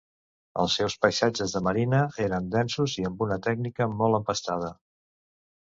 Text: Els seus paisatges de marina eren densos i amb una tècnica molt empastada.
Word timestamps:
Els 0.61 0.77
seus 0.79 0.95
paisatges 1.05 1.53
de 1.57 1.61
marina 1.67 1.99
eren 2.29 2.49
densos 2.57 2.97
i 3.03 3.07
amb 3.13 3.23
una 3.29 3.39
tècnica 3.51 3.91
molt 4.03 4.23
empastada. 4.23 4.77